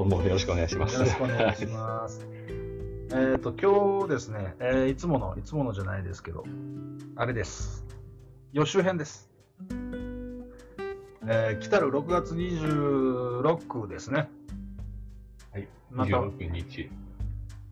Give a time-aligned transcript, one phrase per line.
[0.00, 0.94] どうもよろしくお願いします。
[0.94, 2.26] よろしくお願いします。
[3.12, 6.42] えっと、今日ですね、えーいつもの、いつものじゃないですけど、
[7.16, 7.84] あれです。
[8.54, 9.30] 予習編です。
[11.26, 14.30] えー来たる6月26ですね。
[15.52, 15.68] はい。
[15.90, 16.88] また26日。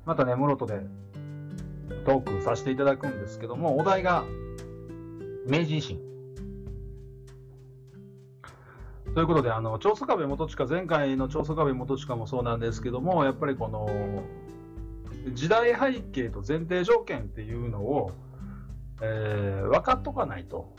[0.04, 0.82] またね、室戸で
[2.04, 4.26] トークさせていただくんですけども、お題が
[5.46, 5.98] 明治維新。
[9.14, 14.22] ということで、あの、長宗我部元親、前回の長宗我部元親もそうなんですけども、やっぱりこの、
[15.34, 18.12] 時代背景と前提条件っていうのを、
[19.00, 20.74] えー分かっとかないと、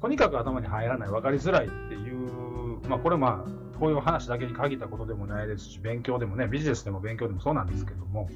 [0.00, 8.28] とにかく頭に入らない、分かりづらいっていう、まあ、これまあ、こういう話だけに限ったことでもないですし、勉強でもね、ビジネスでも勉強でもそうなんですけども、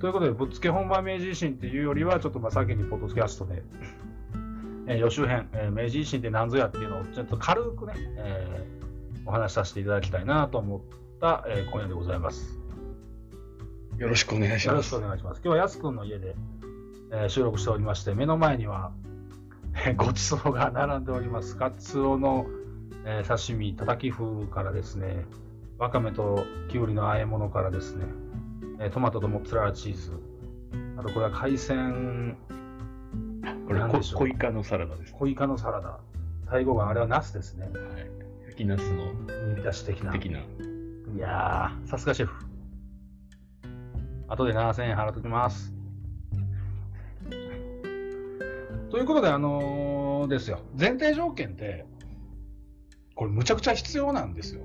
[0.00, 3.62] ということで、ぶっつけ本番明治維新っていうよりは、ちょっとまあ先にポッドキャストで、
[4.86, 8.82] えー予習編、えー明治維新って何ぞやっていうのをちょっと軽くね、えー
[9.24, 10.80] お話しさせていただきたいなと思っ
[11.20, 12.58] た、えー今夜でございます。
[13.98, 14.66] よろしくお願いします。
[14.68, 15.40] よろしくお願いします。
[15.44, 16.34] 今日はやすくんの家で、
[17.12, 18.92] えー収録しておりまして、目の前には、
[19.86, 21.56] えーごちそうが並んでおります。
[21.56, 22.46] カツオの、
[23.04, 25.24] えー刺身、たたき風からですね、
[25.78, 28.04] わかめときゅうりの和え物からですね、
[28.80, 30.12] えートマトとモッツァレラチーズ、
[30.96, 32.36] あとこれは海鮮、
[33.80, 35.12] これ小イカのサラダです。
[35.12, 35.98] 小イカのサラダ、
[36.48, 37.66] タイ語があれはナスですね。
[37.66, 37.74] はい。
[38.46, 39.12] 焼きナスの
[39.56, 40.12] 煮出し的な。
[40.12, 40.38] 的な。
[40.38, 40.42] い
[41.18, 42.34] やー、さすがシェフ。
[44.28, 45.72] 後で7000円払っときます。
[48.90, 50.60] ということで、あのーですよ。
[50.78, 51.84] 前提条件って、
[53.14, 54.62] これむちゃくちゃ必要なんですよ。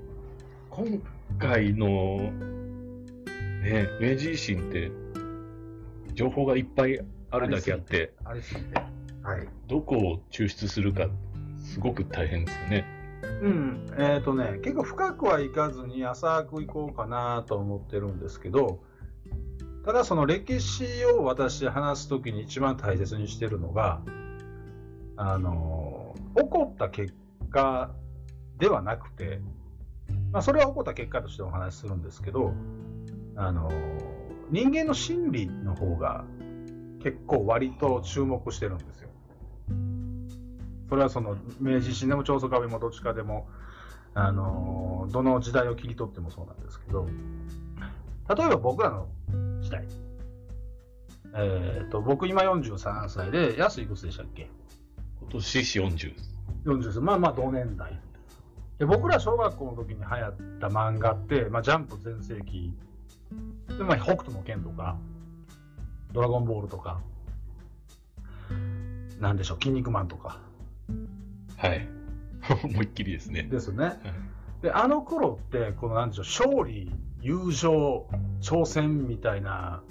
[0.70, 1.02] 今
[1.38, 2.30] 回の、
[3.62, 4.90] ね、明治維新って、
[6.14, 8.97] 情報がいっぱいあるだけあって、ありすぎて。
[9.28, 9.46] はい。
[9.66, 11.06] どこを抽出するか、
[11.62, 12.84] すごく大変ですよね。
[13.42, 13.86] うん。
[13.98, 18.80] えっ、とね、結構深くはいかずに浅くいこうかなと思ってるんですけど、
[19.84, 24.00] ただその歴史を私話すときに一番大切にしてるのが、
[25.16, 27.12] あの、起こった結
[27.50, 27.90] 果
[28.56, 29.40] ではなくて、
[30.32, 32.54] まあそれは起こった結果としてお話しするんですけど、
[33.36, 33.70] あの、
[34.50, 36.24] 人間の心理の方が
[37.02, 39.07] 結構割と注目してるんですよ。
[40.88, 43.48] それはその明治維新でも長宗我部もどっちかでも、
[44.14, 47.06] あのどの時代を切り取ってもそうなんですけど、
[48.34, 49.06] 例えば僕らの
[49.60, 49.84] 時代、
[51.34, 54.50] えー、と僕今43歳で、安いくつでしたっけ？
[55.20, 56.34] 今年40です。
[56.64, 57.00] 40です。
[57.00, 58.00] まあまあ同年代。
[58.78, 62.72] で僕ら小学校の時に流行った漫画って、まあ、ジャンプ全盛期、
[63.66, 64.96] でまあ、北斗の拳とか、
[66.12, 67.00] ドラゴンボールとか、
[69.18, 70.38] なんでしょう、筋肉マンとか、
[71.58, 71.88] はい。
[72.64, 73.42] 思いっきりですね。
[73.42, 74.00] ですよね。
[74.62, 78.08] で、あの頃って、このなんでしょう、勝利、友情、
[78.40, 79.82] 挑戦みたいな、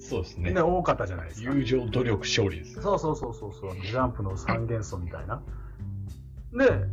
[0.00, 0.60] そうですねね、。
[0.60, 1.52] 多かったじゃないですか。
[1.52, 2.80] 友情、努力、勝利です。
[2.80, 5.42] そうそうそうそうそう、 ジャンプの三元素みたいな。
[6.52, 6.86] で、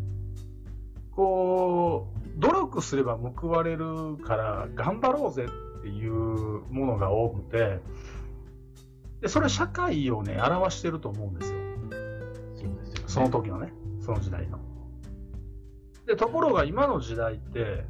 [1.12, 6.14] こう、努力すれば報われるから頑張ろうぜっていう
[6.72, 7.80] ものが多くて、
[9.22, 11.65] で、それ社会をね、表してると思うんですよ。
[13.08, 14.60] その時のね、その時代の。
[16.06, 17.86] で、ところが今の時代って、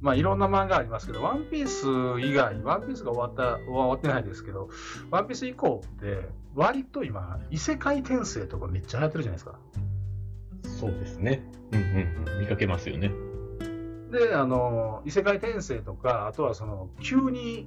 [0.00, 1.86] まあいろんな漫画ありますけど、ワンピース
[2.20, 4.68] 以外、ワンピースが終わった、終わってないですけど、
[5.10, 9.58] ワンピース以降って、割と今、異世界転生とかめっちゃ流行ってるじゃないですか。
[10.78, 11.42] そうですね。
[11.72, 12.40] うんうん。
[12.40, 13.10] 見かけますよね。
[14.10, 17.66] で、あの、異世界転生とか、あとはその、急に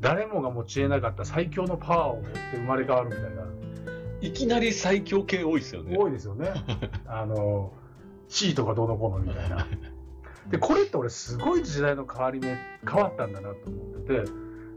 [0.00, 3.65] 誰もが持ち得なかった最強のパワーを持って生まれ変わるみたいな。
[4.26, 5.96] いきなり最強系多いですよね。
[5.96, 6.50] 多いですよね。
[7.06, 7.72] あの、
[8.28, 9.66] 地位とかどうのこうのみたいな。
[10.50, 12.56] で、これって俺すごい時代の変わり目、
[12.88, 14.30] 変わったんだなと思ってて、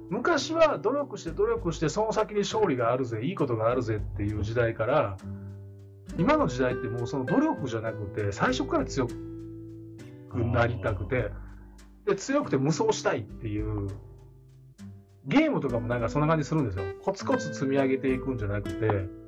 [0.10, 5.18] 昔は努力して努力してその先に勝利があるぜ、いいことがあるぜっていう時代から、
[6.18, 9.14] 今の時代ってもうその努力じゃなくて、最初から強く
[10.36, 11.32] なりたくて、
[12.06, 13.88] で、強くて無双したいっていう、
[15.26, 16.84] ゲームとかもなんかそんな感じするんですよ。
[17.04, 19.19] コツコツ積み上げていくんじゃなくて、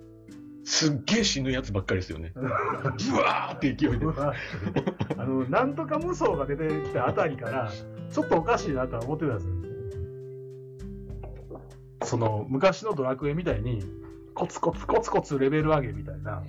[0.72, 2.32] すっげえ死ぬやつばっかりですよね。
[2.34, 4.06] ブワーって勢いで。
[5.18, 7.70] あの、なんとか無双が出てきたあたりから、
[8.10, 9.54] ちょっとおかしいなとは思ってたんですよ。
[12.04, 13.84] その、昔のドラクエみたいに、
[14.34, 16.42] コツコツコツコツレベル上げみたいな。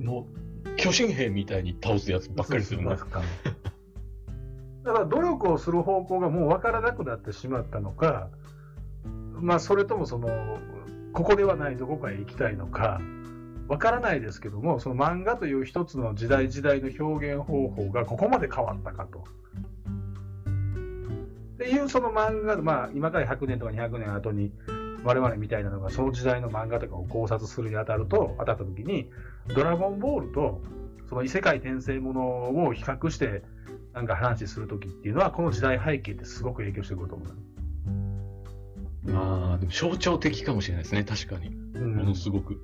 [0.00, 0.26] も
[0.64, 2.88] う、巨神兵みたいに倒すやつばっかりするね。
[2.88, 2.96] だ
[4.92, 8.30] から努力をする方向がもう分からなくなってしまったのか、
[9.40, 10.58] まあそれともその、
[11.16, 13.00] ここではないどこかへ行きたいのか、
[13.68, 19.24] わからないですけども、その漫画という一つの時代時代の表現方法がここまで変わったかと。
[21.54, 24.52] っていうその漫画、まあ今から100年とか200年後に
[25.04, 29.08] 我々みたいなのがその時代の漫画とかを考察するにあたると、当たった時に、
[29.54, 30.60] ドラゴンボールと
[31.08, 33.42] その異世界転生ものを比較して
[33.94, 37.55] なんか話する時っていうのは、この時代背景ってすごく影響してくると思う。
[39.06, 41.48] まあ、でも象徴的かもしれないですね、確かに。
[41.74, 42.60] うんものすごく。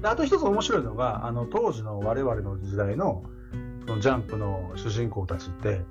[0.00, 3.22] であと一つ面白いのが、あの当時の我々の時代の
[3.86, 5.82] そのジャンプの主人公たちって、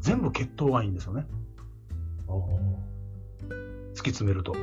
[0.00, 1.26] 全部血統がいいんですよね。
[3.94, 4.54] 突き詰めると。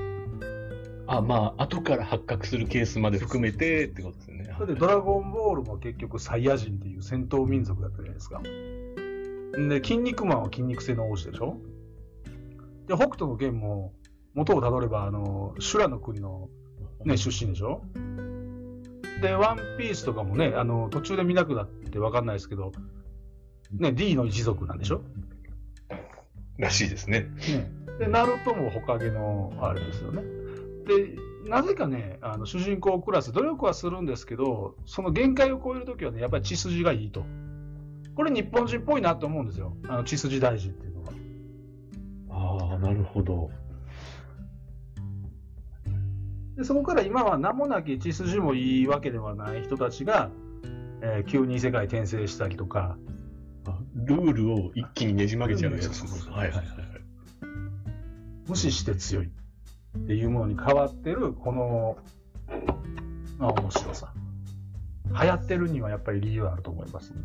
[1.07, 4.55] あ、まあ、後から発覚するケースまで含めてってことですよね。
[4.57, 8.41] それでドラゴンボールも結局サイヤ人っていう戦闘民族だったじゃないですか。
[8.41, 11.57] で、筋肉マンは筋肉性の王子でしょ
[12.87, 13.93] で、北斗の剣も
[14.33, 16.49] 元をたどれば、あの、修羅の国の
[17.03, 17.81] ね、出身でしょ？
[19.21, 22.71] で、ワンピースとかもね、あの、途中で見なくなってわかんないですけど、
[23.71, 25.01] ね、D の一族なんでしょ？
[26.57, 27.21] らしいですね。
[27.21, 30.21] ね、で、ナルトもほかげのあれですよね。
[30.87, 37.25] で、なぜかね、あの主人公クラス、努力はするんですけど、その限界を超えるときはね、やっぱり血筋がいいと。
[38.15, 39.75] これ日本人っぽいなと思うんですよ。
[39.87, 40.84] あの血筋大事って。
[42.35, 43.49] ああ、なるほど。
[46.57, 50.29] で、そこから今は名もなき血筋もいいわけではない人たちが、
[51.01, 52.97] えー急に異世界転生したりとか、
[53.67, 55.93] あルールを一気にねじ曲げちゃうやつ。
[55.93, 56.85] そうそうそうはいはいはいはい。
[58.47, 61.97] 無視して強いっていうものに変わってる、この、
[63.39, 64.13] まあ、面白さ。
[65.21, 67.21] 流行ってるにはやっぱり理由あると思いますね。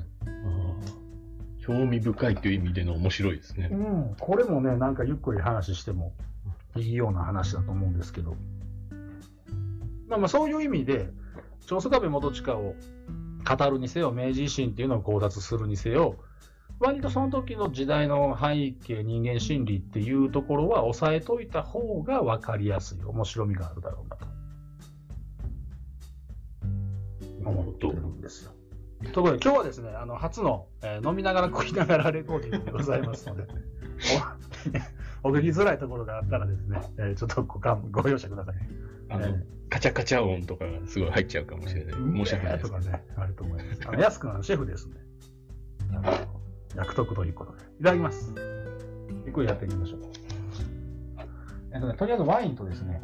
[1.60, 3.74] 興味深いという意味での面白いですねう。
[3.74, 6.12] ん、これもね、なんかゆっくり話しても
[6.76, 8.36] いいような話だと思うんですけど、
[10.08, 11.10] まあまあそういう意味で、
[11.66, 12.74] 長宗我部元親を
[13.44, 16.16] 語るにせよ、明治維新っていうのを考察するにせよ、
[16.80, 24.26] 割とその時の時代の背景、人間心理っていうところは押さえといた方が分かりやすい、面白みがあるだろうなと
[27.44, 28.52] 思ってるんですよ。
[29.12, 33.46] ところで今日はですね、あの初の、えー飲みながら食いながらレコーディングでございますので、
[35.22, 38.54] お お聞きづらいところがあったらですね、えーちょっとご勘ご容赦ください。
[39.08, 41.94] あの、えカチャカチャ音とかがすごい入っちゃうかもしれない。
[41.94, 42.80] 申し訳ないですとか。
[42.80, 43.80] ね、あると思います。
[43.86, 44.96] あの安くんはシェフですね。
[45.92, 46.12] あの
[46.76, 47.62] 役得ということで。
[47.80, 48.34] いただきます。
[49.24, 50.00] ゆっくりやっていきましょう。
[51.72, 53.00] えっとね、とりあえずワインとですね、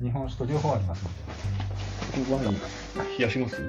[0.00, 1.10] 日本酒と両方ありますの
[2.26, 2.32] で。
[2.34, 2.54] ワイン、
[3.18, 3.62] 冷やします？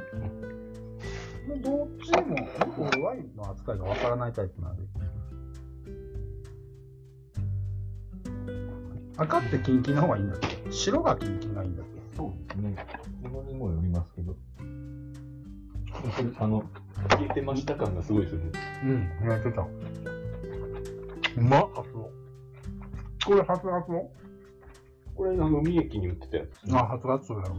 [2.28, 4.84] どっちでも、僕ワインの扱いがわからないタイプなんで。
[9.18, 10.72] 赤ってキンキンの方がいいんだっけ？
[10.72, 12.18] 白がキンキンがいいんだっけ？
[12.18, 12.76] そうですね。
[13.24, 14.36] ものにもよりますけど。
[16.40, 16.64] あの、
[17.10, 18.52] 消えてました感がすごいですよね。
[19.24, 19.62] うん、やってた。
[19.62, 19.68] う
[21.42, 22.10] まっ、発音。
[23.26, 24.10] これ初発音？
[25.16, 26.76] これ、あの、三重に売ってたやつ。
[26.76, 27.58] あ、初発音やろう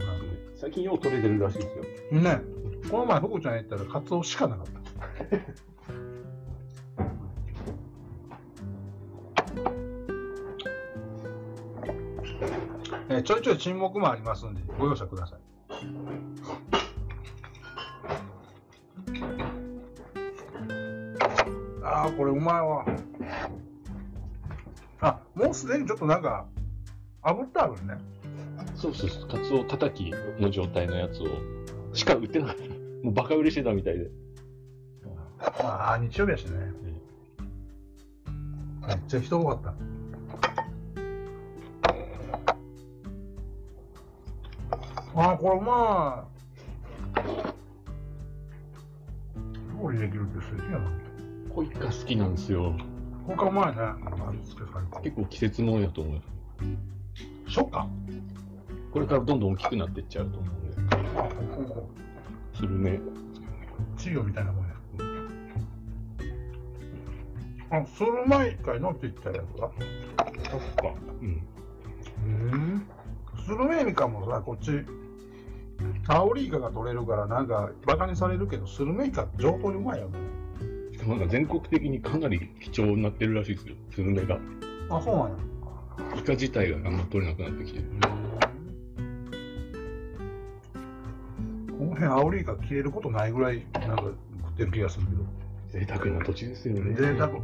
[0.55, 2.21] 最近よう取れてるらしいですよ。
[2.21, 2.35] な。
[2.37, 2.41] ね
[2.89, 4.77] この前、福ちゃん行ったらカツオしかなかった。
[13.09, 15.39] えーちょいちょい沈黙もありますんで、ご容赦ください。
[21.83, 22.85] ああ、これうまいわ。
[24.99, 26.45] あ、もうすでにちょっとなんか、
[27.33, 27.97] 炙ってあるね。
[28.75, 29.27] そうそうそう。
[29.27, 31.27] カツオ叩きの状態のやつを、
[31.93, 32.61] しか売ってなかった。
[33.03, 34.09] もうバカ売れしてたみたいで。
[35.59, 36.71] ああ、日曜日やしね。
[38.87, 39.73] めっちゃ人多かった。
[45.19, 46.37] ああ、これうまい。
[49.81, 50.91] 料理できるって素敵やな。
[51.53, 52.73] ホイカ好きなんですよ。
[53.25, 53.81] 他うまいね。
[55.03, 56.21] 結構季節ものやと思う。
[57.57, 57.87] そうか。
[58.91, 60.95] これからどんどん大きくなっていっちゃうと思うんで。
[61.17, 61.89] あ、ここ、ここ。
[62.53, 62.99] スルメ。
[63.95, 64.73] 稚魚みたいなもんや。
[67.71, 69.71] あ、スルマイカイのって言ったやつだ。
[70.51, 70.93] そっか。
[71.19, 71.47] うん。
[72.23, 72.87] うん。
[73.43, 74.85] スルメイカもさ、こっち、
[76.07, 80.19] アオリイカが取れるから、なんか、バカにされるけど、スルメイカって上等にうまいよね。
[80.93, 83.75] しかもなんか全国的にかなり貴重になってるらしいですよ。
[83.91, 84.37] スルメが。
[84.91, 85.56] あ、そうなんや。
[86.17, 87.85] イカ自体があんま取れなくなってきてる。
[91.77, 94.13] この辺、アオリイカ消えることないぐらい、なんか食っ
[94.57, 95.23] てる気がするけど。
[95.69, 96.95] 贅沢な土地ですよね。
[96.95, 97.33] 贅沢。
[97.33, 97.43] もう、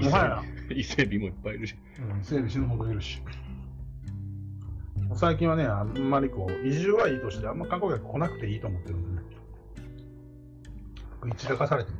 [0.00, 0.42] もはや。
[0.74, 1.74] 伊勢海老もいっぱいいるし。
[1.98, 3.20] うん、伊勢海老死ぬほどいるし。
[5.14, 9.28] 最近はね、あんまりこう、移住はいいとして、あんま観光客来なくていいと思ってるんでね。
[11.36, 11.96] 散らかされてる。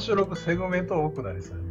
[0.00, 1.63] 収録セグメント多くなりそう